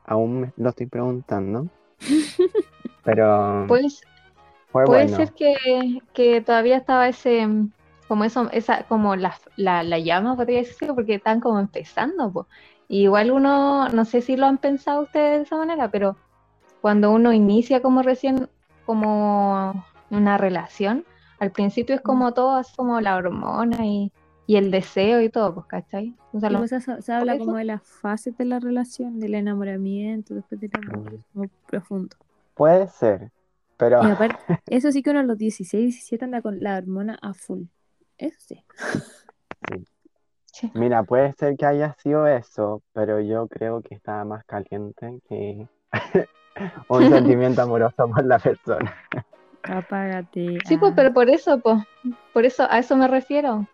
aún 0.04 0.40
me 0.40 0.52
lo 0.56 0.70
estoy 0.70 0.86
preguntando. 0.86 1.66
Pero 3.04 3.64
Pues 3.68 4.02
Fue 4.70 4.84
Puede 4.84 5.04
bueno. 5.04 5.16
ser 5.16 5.32
que, 5.32 5.54
que 6.12 6.40
todavía 6.42 6.76
estaba 6.76 7.08
ese, 7.08 7.48
como 8.08 8.24
eso, 8.24 8.48
esa, 8.52 8.84
como 8.84 9.16
la, 9.16 9.34
la, 9.56 9.82
la 9.82 9.98
llama, 9.98 10.36
podría 10.36 10.58
decirse, 10.58 10.92
porque 10.92 11.14
están 11.14 11.40
como 11.40 11.58
empezando, 11.58 12.32
po. 12.32 12.46
Y 12.88 13.02
igual 13.02 13.30
uno, 13.30 13.88
no 13.88 14.04
sé 14.04 14.20
si 14.22 14.36
lo 14.36 14.46
han 14.46 14.58
pensado 14.58 15.02
ustedes 15.02 15.38
de 15.38 15.42
esa 15.44 15.56
manera, 15.56 15.90
pero 15.90 16.16
cuando 16.80 17.10
uno 17.10 17.32
inicia 17.32 17.82
como 17.82 18.02
recién, 18.02 18.48
como 18.84 19.84
una 20.10 20.38
relación, 20.38 21.04
al 21.40 21.50
principio 21.50 21.94
es 21.96 22.00
como 22.00 22.32
todo, 22.32 22.56
así 22.56 22.74
como 22.76 23.00
la 23.00 23.16
hormona 23.16 23.84
y, 23.84 24.12
y 24.46 24.56
el 24.56 24.70
deseo 24.70 25.20
y 25.20 25.28
todo, 25.28 25.54
pues, 25.54 25.66
¿cachai? 25.66 26.14
O 26.32 26.38
sea, 26.40 26.48
lo- 26.50 26.58
pues 26.58 26.70
se, 26.70 27.02
se 27.02 27.12
habla 27.12 27.34
eso? 27.34 27.44
como 27.44 27.56
de 27.56 27.64
las 27.64 27.82
fases 27.82 28.36
de 28.38 28.44
la 28.44 28.60
relación, 28.60 29.18
del 29.18 29.34
enamoramiento, 29.34 30.34
después 30.34 30.60
del 30.60 30.70
amor, 30.74 31.10
Mm. 31.12 31.14
es 31.16 31.20
como 31.32 31.48
profundo. 31.66 32.16
Puede 32.54 32.86
ser, 32.88 33.30
pero 33.76 34.02
Y 34.04 34.06
aparte, 34.08 34.36
eso 34.70 34.92
sí 34.92 35.02
que 35.02 35.10
uno 35.10 35.20
a 35.20 35.24
los 35.24 35.36
16, 35.36 35.86
17 35.94 36.24
anda 36.24 36.40
con 36.40 36.60
la 36.60 36.78
hormona 36.78 37.18
a 37.20 37.34
full. 37.34 37.64
Eso 38.16 38.38
sí. 38.40 38.62
Sí. 40.56 40.70
mira, 40.74 41.02
puede 41.02 41.32
ser 41.34 41.56
que 41.56 41.66
haya 41.66 41.94
sido 42.02 42.26
eso, 42.26 42.82
pero 42.92 43.20
yo 43.20 43.46
creo 43.48 43.82
que 43.82 43.94
estaba 43.94 44.24
más 44.24 44.44
caliente 44.44 45.20
que 45.28 45.66
un 46.88 47.08
sentimiento 47.08 47.62
amoroso 47.62 48.08
por 48.08 48.24
la 48.24 48.38
persona. 48.38 48.94
Apágate. 49.64 50.58
Sí, 50.64 50.76
pues, 50.76 50.92
ah. 50.92 50.94
pero 50.96 51.12
por 51.12 51.28
eso, 51.28 51.60
pues, 51.60 51.78
por 52.32 52.44
eso, 52.44 52.66
a 52.70 52.78
eso 52.78 52.96
me 52.96 53.08
refiero. 53.08 53.66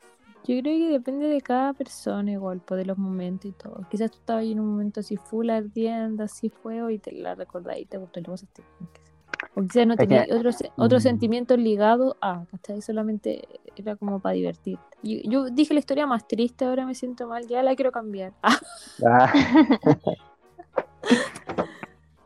Yo 0.45 0.61
creo 0.61 0.63
que 0.63 0.89
depende 0.89 1.29
de 1.29 1.41
cada 1.41 1.73
persona 1.73 2.33
igual, 2.33 2.61
pues, 2.67 2.79
de 2.79 2.87
los 2.87 2.99
momentos 2.99 3.47
y 3.47 3.53
todo. 3.53 3.87
Quizás 3.91 4.11
tú 4.11 4.19
estabas 4.19 4.41
ahí 4.43 4.53
en 4.53 4.61
un 4.61 4.71
momento 4.73 5.01
así 5.01 5.17
full 5.17 5.51
ardiendo, 5.51 6.25
así 6.25 6.51
fuego 6.51 6.91
y 6.91 6.99
te 6.99 7.13
la 7.13 7.35
recordás 7.35 7.79
y 7.79 7.87
te 7.87 7.99
gustó 7.99 8.19
y 8.19 8.23
luego 8.25 8.37
se 8.39 8.47
te- 8.47 8.63
qué 8.93 9.01
sé. 9.05 9.12
O 9.55 9.63
quizás 9.63 9.87
no 9.87 9.95
Es 9.95 9.99
que- 10.01 10.07
tenías 10.07 10.31
otros 10.31 10.57
otros 10.77 11.03
Mm. 11.03 11.09
sentimientos 11.09 11.59
ligados 11.59 12.17
a, 12.21 12.45
¿cachai? 12.51 12.81
Solamente 12.83 13.47
era 13.77 13.97
como 13.97 14.21
para 14.21 14.35
divertirte. 14.35 14.83
Yo, 15.03 15.19
yo 15.25 15.51
dije 15.51 15.75
la 15.75 15.81
historia 15.81 16.07
más 16.07 16.27
triste, 16.29 16.65
ahora 16.65 16.87
me 16.87 16.95
siento 16.95 17.27
mal, 17.27 17.47
ya 17.47 17.63
la 17.63 17.75
quiero 17.75 17.93
cambiar. 17.93 18.33
Ah. 19.07 19.33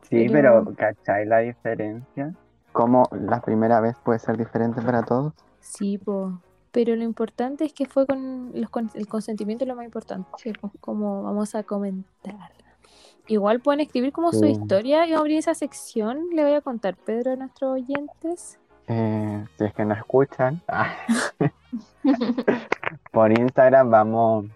Sí, 0.08 0.28
Pero- 0.30 0.62
pero 0.64 0.76
¿cachai 0.76 1.26
la 1.26 1.38
diferencia? 1.38 2.32
¿Cómo 2.72 3.04
la 3.10 3.40
primera 3.40 3.80
vez 3.80 3.96
puede 4.04 4.18
ser 4.18 4.36
diferente 4.36 4.80
para 4.82 5.02
todos? 5.02 5.32
sí, 5.60 5.98
pues. 5.98 6.32
Pero 6.70 6.94
lo 6.94 7.02
importante 7.04 7.64
es 7.64 7.72
que 7.72 7.86
fue 7.86 8.06
con, 8.06 8.50
los, 8.54 8.68
con 8.68 8.90
el 8.94 9.08
consentimiento 9.08 9.64
es 9.64 9.68
lo 9.68 9.74
más 9.76 9.86
importante. 9.86 10.28
Sí, 10.36 10.52
pues. 10.60 10.70
como 10.80 11.22
vamos 11.22 11.54
a 11.54 11.62
comentar. 11.62 12.50
Igual 13.28 13.60
pueden 13.60 13.80
escribir 13.80 14.12
como 14.12 14.32
su 14.32 14.40
Sí. 14.40 14.50
historia 14.50 15.06
y 15.06 15.12
abrir 15.12 15.38
esa 15.38 15.54
sección. 15.54 16.26
Le 16.32 16.44
voy 16.44 16.52
a 16.54 16.60
contar, 16.60 16.96
Pedro, 16.96 17.32
a 17.32 17.36
nuestros 17.36 17.72
oyentes. 17.72 18.58
Eh, 18.88 19.44
si 19.58 19.64
es 19.64 19.74
que 19.74 19.84
no 19.84 19.94
escuchan, 19.94 20.62
ah, 20.68 20.94
por 23.12 23.36
Instagram 23.36 23.90
vamos 23.90 24.46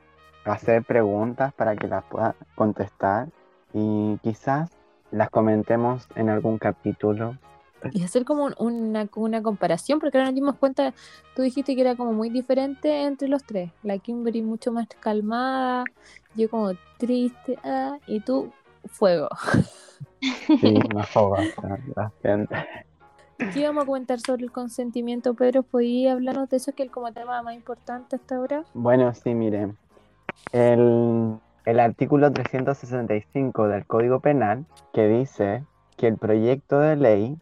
a 0.45 0.53
hacer 0.53 0.85
preguntas 0.85 1.53
para 1.55 1.77
que 1.77 1.89
las 1.89 2.05
puedan 2.05 2.35
contestar 2.55 3.29
y 3.73 4.19
quizás 4.23 4.71
las 5.11 5.31
comentemos 5.31 6.07
en 6.15 6.29
algún 6.31 6.59
capítulo. 6.59 7.37
Y 7.93 8.05
hacer 8.05 8.25
como 8.27 8.45
un- 8.45 8.55
una, 8.59 9.09
una 9.17 9.43
comparación, 9.43 9.99
porque 10.01 10.19
ahora 10.19 10.27
nos 10.29 10.35
dimos 10.35 10.57
cuenta, 10.57 10.93
tú 11.35 11.43
dijiste 11.43 11.75
que 11.75 11.81
era 11.81 11.97
como 11.97 12.13
muy 12.13 12.29
diferente 12.29 13.05
entre 13.05 13.27
los 13.27 13.43
tres. 13.43 13.73
La 13.83 13.99
Kimberly 13.99 14.43
mucho 14.43 14.71
más 14.71 14.87
calmada, 15.01 15.85
yo 16.37 16.51
como 16.51 16.73
triste, 16.99 17.59
ah, 17.65 17.97
y 18.07 18.21
tú 18.21 18.53
fuego. 18.91 19.29
Sí, 20.21 20.79
la 21.97 22.13
gente. 22.23 22.57
¿Qué 23.39 23.61
íbamos 23.61 23.85
a 23.85 23.87
comentar 23.87 24.21
sobre 24.21 24.45
el 24.45 24.53
consentimiento, 24.53 25.35
Pedro? 25.35 25.63
¿Podías 25.63 26.13
hablarnos 26.13 26.51
de 26.51 26.59
eso 26.59 26.73
que 26.73 26.83
es 26.83 26.91
como 26.91 27.11
tema 27.13 27.43
más 27.43 27.55
importante 27.55 28.17
hasta 28.17 28.37
ahora? 28.37 28.65
Bueno, 28.75 29.15
sí, 29.15 29.35
miren. 29.35 29.79
El, 30.53 31.39
el 31.65 31.81
artículo 31.81 32.31
365 32.31 33.69
del 33.69 33.87
Código 33.87 34.21
Penal 34.21 34.67
que 34.93 35.09
dice 35.09 35.65
que 35.97 36.07
el 36.07 36.19
proyecto 36.19 36.81
de 36.81 36.97
ley 36.97 37.39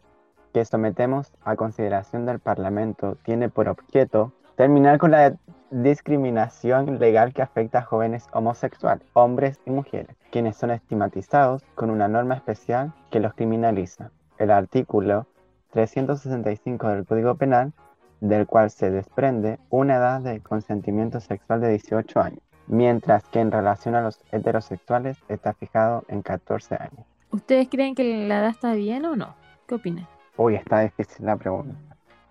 que 0.53 0.65
sometemos 0.65 1.33
a 1.43 1.55
consideración 1.55 2.25
del 2.25 2.39
Parlamento 2.39 3.17
tiene 3.23 3.49
por 3.49 3.67
objeto 3.67 4.31
terminar 4.55 4.97
con 4.97 5.11
la 5.11 5.35
discriminación 5.71 6.99
legal 6.99 7.33
que 7.33 7.41
afecta 7.41 7.79
a 7.79 7.83
jóvenes 7.83 8.27
homosexuales, 8.33 9.07
hombres 9.13 9.59
y 9.65 9.71
mujeres, 9.71 10.15
quienes 10.31 10.57
son 10.57 10.71
estigmatizados 10.71 11.63
con 11.75 11.89
una 11.89 12.07
norma 12.07 12.35
especial 12.35 12.93
que 13.11 13.19
los 13.19 13.33
criminaliza. 13.33 14.11
El 14.37 14.51
artículo 14.51 15.27
365 15.71 16.87
del 16.87 17.05
Código 17.05 17.35
Penal 17.35 17.73
del 18.21 18.47
cual 18.47 18.69
se 18.69 18.91
desprende 18.91 19.59
una 19.69 19.95
edad 19.97 20.21
de 20.21 20.41
consentimiento 20.41 21.19
sexual 21.19 21.61
de 21.61 21.69
18 21.69 22.19
años, 22.19 22.41
mientras 22.67 23.23
que 23.25 23.39
en 23.39 23.51
relación 23.51 23.95
a 23.95 24.01
los 24.01 24.19
heterosexuales 24.31 25.17
está 25.29 25.53
fijado 25.53 26.03
en 26.07 26.21
14 26.21 26.75
años. 26.75 27.05
¿Ustedes 27.31 27.69
creen 27.69 27.95
que 27.95 28.27
la 28.27 28.39
edad 28.39 28.49
está 28.49 28.73
bien 28.73 29.05
o 29.05 29.15
no? 29.15 29.35
¿Qué 29.67 29.75
opinan? 29.75 30.07
Uy, 30.35 30.55
está 30.55 30.81
difícil 30.81 31.25
la 31.25 31.37
pregunta. 31.37 31.75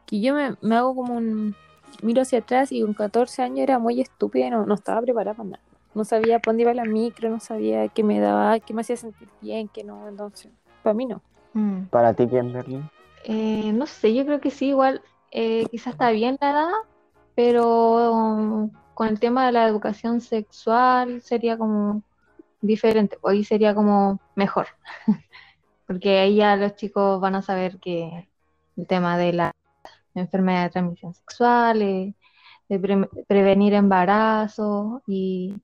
que 0.06 0.20
yo 0.20 0.34
me, 0.34 0.56
me 0.60 0.76
hago 0.76 0.94
como 0.94 1.14
un... 1.14 1.54
Miro 2.02 2.22
hacia 2.22 2.40
atrás 2.40 2.72
y 2.72 2.82
con 2.82 2.94
14 2.94 3.42
años 3.42 3.60
era 3.60 3.78
muy 3.78 4.00
estúpida 4.00 4.46
y 4.46 4.50
no, 4.50 4.66
no 4.66 4.74
estaba 4.74 5.00
preparada 5.02 5.36
para 5.36 5.50
nada. 5.50 5.62
No 5.94 6.04
sabía 6.04 6.38
para 6.38 6.52
dónde 6.52 6.62
iba 6.62 6.74
la 6.74 6.84
micro, 6.84 7.30
no 7.30 7.40
sabía 7.40 7.88
qué 7.88 8.04
me 8.04 8.20
daba, 8.20 8.60
qué 8.60 8.74
me 8.74 8.82
hacía 8.82 8.96
sentir 8.96 9.28
bien, 9.40 9.68
qué 9.68 9.84
no. 9.84 10.08
Entonces, 10.08 10.52
para 10.82 10.94
mí 10.94 11.06
no. 11.06 11.22
Mm. 11.54 11.86
Para 11.86 12.14
ti, 12.14 12.26
Kimberly, 12.26 12.82
Eh, 13.24 13.72
no 13.72 13.86
sé, 13.86 14.14
yo 14.14 14.24
creo 14.24 14.40
que 14.40 14.50
sí, 14.50 14.68
igual 14.68 15.02
eh, 15.30 15.66
quizás 15.70 15.94
está 15.94 16.10
bien 16.10 16.38
la 16.40 16.50
edad, 16.50 16.68
pero 17.34 18.12
um, 18.12 18.70
con 18.94 19.08
el 19.08 19.20
tema 19.20 19.46
de 19.46 19.52
la 19.52 19.66
educación 19.66 20.20
sexual 20.20 21.20
sería 21.22 21.56
como 21.58 22.02
diferente, 22.60 23.18
hoy 23.20 23.44
sería 23.44 23.74
como 23.74 24.20
mejor, 24.34 24.66
porque 25.86 26.18
ahí 26.18 26.36
ya 26.36 26.56
los 26.56 26.76
chicos 26.76 27.20
van 27.20 27.34
a 27.34 27.42
saber 27.42 27.78
que 27.78 28.28
el 28.76 28.86
tema 28.86 29.18
de 29.18 29.32
la 29.32 29.50
enfermedad 30.14 30.64
de 30.64 30.70
transmisión 30.70 31.14
sexual, 31.14 31.82
eh, 31.82 32.14
de 32.68 32.78
pre- 32.78 33.08
prevenir 33.26 33.74
embarazo 33.74 35.02
y, 35.06 35.54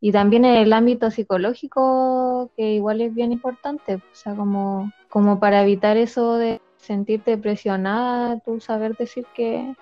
y 0.00 0.12
también 0.12 0.44
en 0.44 0.56
el 0.56 0.72
ámbito 0.72 1.10
psicológico, 1.10 2.50
que 2.56 2.74
igual 2.74 3.00
es 3.00 3.14
bien 3.14 3.32
importante, 3.32 3.96
o 3.96 4.02
sea, 4.12 4.34
como, 4.36 4.92
como 5.08 5.40
para 5.40 5.62
evitar 5.62 5.96
eso 5.96 6.34
de 6.34 6.60
sentirte 6.76 7.36
presionada, 7.38 8.38
tú 8.40 8.60
saber 8.60 8.96
decir 8.96 9.26
que, 9.34 9.74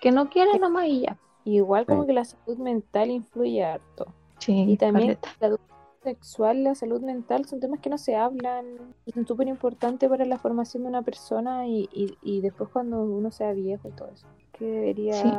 que 0.00 0.12
no 0.12 0.28
quieres 0.28 0.60
nomás 0.60 0.86
y 0.86 1.00
ya. 1.02 1.16
Igual 1.44 1.84
como 1.86 2.02
Sí. 2.02 2.06
que 2.08 2.12
la 2.14 2.24
salud 2.24 2.58
mental 2.58 3.10
influye 3.10 3.64
harto. 3.64 4.06
Sí, 4.38 4.64
Y 4.68 4.76
también 4.76 5.14
caleta. 5.14 5.34
la 5.40 5.46
educación 5.48 5.73
sexual, 6.04 6.62
la 6.62 6.74
salud 6.76 7.00
mental 7.02 7.46
son 7.46 7.58
temas 7.60 7.80
que 7.80 7.90
no 7.90 7.98
se 7.98 8.14
hablan, 8.14 8.64
y 9.06 9.12
son 9.12 9.26
súper 9.26 9.48
importantes 9.48 10.08
para 10.08 10.24
la 10.24 10.38
formación 10.38 10.84
de 10.84 10.90
una 10.90 11.02
persona 11.02 11.66
y, 11.66 11.88
y, 11.92 12.16
y 12.22 12.40
después 12.42 12.70
cuando 12.70 13.02
uno 13.02 13.30
sea 13.32 13.52
viejo 13.52 13.88
y 13.88 13.92
todo 13.92 14.10
eso. 14.14 14.26
Que 14.52 14.64
debería 14.66 15.14
Sí. 15.14 15.32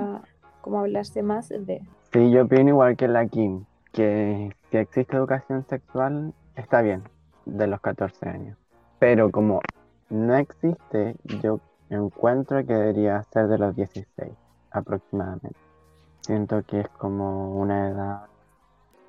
como 0.62 0.80
hablarse 0.80 1.22
más 1.24 1.48
de... 1.50 1.82
sí, 2.12 2.32
yo 2.32 2.44
opino 2.44 2.70
igual 2.70 2.98
que 2.98 3.08
la 3.08 3.26
Kim, 3.28 3.64
que 3.94 4.52
si 4.72 4.78
existe 4.78 5.16
educación 5.16 5.66
sexual, 5.70 6.34
está 6.56 6.82
bien, 6.82 7.04
de 7.46 7.68
los 7.68 7.80
14 7.80 8.28
años. 8.28 8.58
Pero 9.00 9.32
como 9.32 9.62
no 10.10 10.36
existe, 10.36 11.16
yo 11.42 11.60
encuentro 11.90 12.66
que 12.66 12.74
debería 12.74 13.24
ser 13.32 13.48
de 13.48 13.58
los 13.58 13.76
16 13.76 14.32
aproximadamente. 14.72 15.56
Siento 16.22 16.64
que 16.64 16.82
es 16.82 16.90
como 16.90 17.56
una 17.56 17.90
edad 17.90 18.22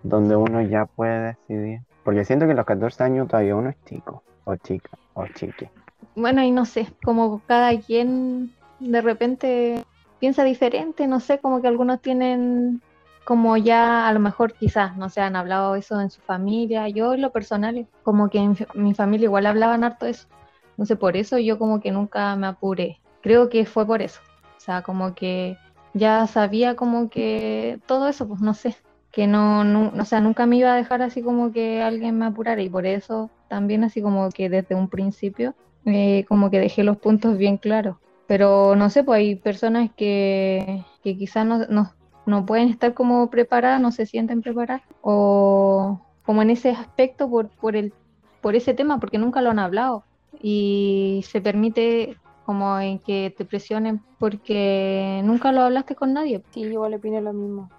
donde 0.09 0.37
uno 0.37 0.63
ya 0.63 0.87
puede 0.87 1.37
decidir. 1.49 1.81
Porque 2.05 2.25
siento 2.25 2.47
que 2.47 2.53
a 2.53 2.57
los 2.57 2.67
14 2.67 3.03
años 3.03 3.29
todavía 3.29 3.57
uno 3.57 3.71
es 3.71 3.77
chico, 3.85 4.23
o 4.45 4.57
chica, 4.57 4.91
o 5.15 5.27
chique. 5.27 5.71
Bueno, 6.15 6.43
y 6.43 6.51
no 6.51 6.65
sé, 6.65 6.89
como 7.05 7.43
cada 7.47 7.79
quien 7.81 8.55
de 8.79 9.01
repente 9.01 9.85
piensa 10.21 10.45
diferente, 10.45 11.07
no 11.07 11.21
sé, 11.21 11.39
como 11.39 11.61
que 11.61 11.69
algunos 11.69 12.01
tienen 12.01 12.81
como 13.25 13.57
ya 13.57 14.07
a 14.07 14.13
lo 14.13 14.21
mejor 14.21 14.53
quizás, 14.53 14.97
no 14.97 15.09
sé, 15.09 15.21
han 15.21 15.35
hablado 15.35 15.75
eso 15.75 16.01
en 16.01 16.11
su 16.11 16.21
familia, 16.21 16.89
yo 16.89 17.15
en 17.15 17.23
lo 17.23 17.33
personal, 17.33 17.89
como 18.05 18.31
que 18.31 18.39
en 18.39 18.57
mi 18.75 18.95
familia 18.95 19.25
igual 19.25 19.47
hablaban 19.47 19.83
harto 19.83 20.07
eso, 20.07 20.29
no 20.77 20.87
sé, 20.87 20.95
por 20.95 21.17
eso 21.17 21.37
yo 21.39 21.59
como 21.59 21.81
que 21.81 21.91
nunca 21.91 22.37
me 22.37 22.47
apuré, 22.47 23.01
creo 23.23 23.49
que 23.49 23.67
fue 23.67 23.85
por 23.85 24.01
eso, 24.01 24.21
o 24.57 24.61
sea, 24.61 24.83
como 24.83 25.17
que 25.17 25.59
ya 25.93 26.29
sabía 26.29 26.77
como 26.77 27.11
que 27.11 27.81
todo 27.87 28.07
eso, 28.07 28.29
pues 28.29 28.41
no 28.41 28.55
sé, 28.55 28.77
que 29.17 29.27
no, 29.27 29.65
no, 29.65 29.95
o 29.99 30.05
sea, 30.05 30.21
nunca 30.21 30.45
me 30.45 30.59
iba 30.59 30.75
a 30.75 30.77
dejar 30.77 31.01
así 31.01 31.23
como 31.23 31.51
que 31.51 31.81
alguien 31.81 32.19
me 32.19 32.27
apurara 32.27 32.61
y 32.61 32.69
por 32.69 32.85
eso 32.85 33.31
también 33.49 33.83
así 33.83 34.03
como 34.03 34.29
que 34.29 34.51
desde 34.51 34.75
un 34.75 34.91
principio 34.91 35.55
eh, 35.87 36.27
como 36.29 36.51
que 36.51 36.61
dejé 36.61 36.85
los 36.85 36.99
puntos 36.99 37.39
bien 37.39 37.57
claros. 37.57 37.97
Pero 38.27 38.77
no 38.77 38.91
sé, 38.91 39.05
pues 39.05 39.21
hay 39.21 39.37
personas 39.37 39.91
que, 39.97 40.85
que 41.03 41.17
quizás 41.17 41.47
no, 41.47 41.65
no, 41.71 41.95
no 42.27 42.45
pueden 42.45 42.69
estar 42.69 42.93
como 42.93 43.31
preparadas, 43.31 43.81
no 43.81 43.91
se 43.91 44.05
sienten 44.05 44.43
preparadas, 44.43 44.83
o 45.01 45.99
como 46.27 46.43
en 46.43 46.51
ese 46.51 46.69
aspecto 46.73 47.31
por, 47.31 47.49
por, 47.49 47.75
el, 47.75 47.95
por 48.43 48.55
ese 48.55 48.75
tema, 48.75 49.01
porque 49.01 49.17
nunca 49.17 49.41
lo 49.41 49.49
han 49.49 49.59
hablado. 49.59 50.05
Y 50.43 51.25
se 51.27 51.41
permite 51.41 52.19
como 52.45 52.79
en 52.81 52.99
que 52.99 53.35
te 53.35 53.47
presionen 53.47 54.03
porque 54.19 55.23
nunca 55.25 55.53
lo 55.53 55.63
hablaste 55.63 55.95
con 55.95 56.13
nadie. 56.13 56.43
Sí, 56.51 56.61
igual 56.61 56.93
opino 56.93 57.19
lo 57.23 57.33
mismo. 57.33 57.71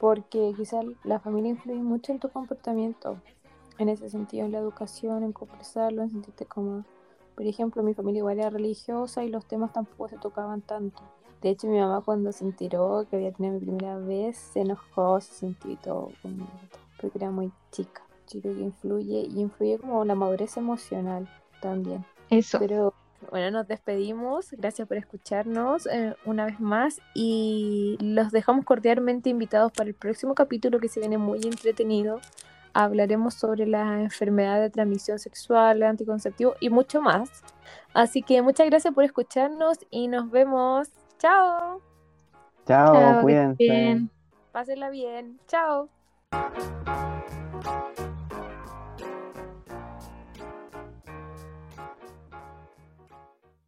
Porque 0.00 0.54
quizás 0.56 0.84
la 1.04 1.20
familia 1.20 1.50
influye 1.50 1.82
mucho 1.82 2.10
en 2.10 2.18
tu 2.18 2.30
comportamiento. 2.30 3.18
En 3.78 3.88
ese 3.88 4.08
sentido, 4.08 4.46
en 4.46 4.52
la 4.52 4.58
educación, 4.58 5.22
en 5.22 5.32
conversarlo, 5.32 6.02
en 6.02 6.10
sentirte 6.10 6.46
cómodo. 6.46 6.84
Por 7.34 7.46
ejemplo, 7.46 7.82
mi 7.82 7.94
familia 7.94 8.20
igual 8.20 8.38
era 8.38 8.50
religiosa 8.50 9.22
y 9.24 9.28
los 9.28 9.46
temas 9.46 9.72
tampoco 9.72 10.08
se 10.08 10.18
tocaban 10.18 10.62
tanto. 10.62 11.02
De 11.40 11.50
hecho, 11.50 11.68
mi 11.68 11.78
mamá 11.78 12.02
cuando 12.02 12.32
se 12.32 12.44
enteró 12.44 13.06
que 13.08 13.16
había 13.16 13.32
tenido 13.32 13.54
mi 13.54 13.60
primera 13.60 13.98
vez, 13.98 14.36
se 14.36 14.60
enojó, 14.60 15.20
se 15.20 15.32
sintió 15.34 15.70
y 15.70 15.76
todo 15.76 16.10
conmigo, 16.20 16.50
porque 17.00 17.18
era 17.18 17.30
muy 17.30 17.50
chica. 17.70 18.02
Yo 18.28 18.40
creo 18.40 18.54
que 18.54 18.60
influye 18.60 19.26
y 19.30 19.40
influye 19.40 19.78
como 19.78 20.04
la 20.04 20.14
madurez 20.14 20.56
emocional 20.56 21.28
también. 21.62 22.04
Eso. 22.28 22.58
Pero 22.58 22.92
bueno, 23.28 23.50
nos 23.50 23.68
despedimos. 23.68 24.50
Gracias 24.52 24.88
por 24.88 24.96
escucharnos 24.96 25.86
eh, 25.86 26.14
una 26.24 26.46
vez 26.46 26.60
más 26.60 27.00
y 27.14 27.98
los 28.00 28.30
dejamos 28.30 28.64
cordialmente 28.64 29.28
invitados 29.30 29.72
para 29.72 29.88
el 29.88 29.94
próximo 29.94 30.34
capítulo 30.34 30.80
que 30.80 30.88
se 30.88 31.00
viene 31.00 31.18
muy 31.18 31.40
entretenido. 31.44 32.20
Hablaremos 32.72 33.34
sobre 33.34 33.66
la 33.66 34.00
enfermedad 34.00 34.60
de 34.60 34.70
transmisión 34.70 35.18
sexual, 35.18 35.82
anticonceptivo 35.82 36.54
y 36.60 36.70
mucho 36.70 37.02
más. 37.02 37.42
Así 37.92 38.22
que 38.22 38.42
muchas 38.42 38.68
gracias 38.68 38.94
por 38.94 39.04
escucharnos 39.04 39.78
y 39.90 40.08
nos 40.08 40.30
vemos. 40.30 40.88
Chao. 41.18 41.80
Chao, 42.66 42.94
Chao, 42.94 43.22
cuídense. 43.22 43.62
bien. 43.62 44.10
Pásenla 44.52 44.90
bien. 44.90 45.38
Chao. 45.46 45.88